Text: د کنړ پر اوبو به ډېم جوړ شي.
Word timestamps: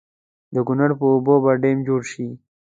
د 0.53 0.55
کنړ 0.67 0.89
پر 0.99 1.07
اوبو 1.15 1.35
به 1.43 1.51
ډېم 1.63 1.77
جوړ 1.87 2.01
شي. 2.11 2.27